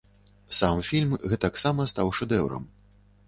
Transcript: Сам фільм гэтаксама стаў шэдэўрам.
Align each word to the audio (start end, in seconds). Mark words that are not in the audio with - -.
Сам 0.59 0.79
фільм 0.87 1.11
гэтаксама 1.33 1.87
стаў 1.91 2.07
шэдэўрам. 2.21 2.65